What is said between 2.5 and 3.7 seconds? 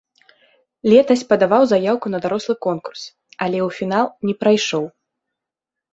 конкурс, але